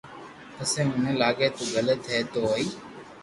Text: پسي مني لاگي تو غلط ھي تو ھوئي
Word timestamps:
پسي 0.55 0.81
مني 0.89 1.13
لاگي 1.21 1.47
تو 1.55 1.63
غلط 1.73 2.01
ھي 2.11 2.19
تو 2.31 2.39
ھوئي 2.49 2.67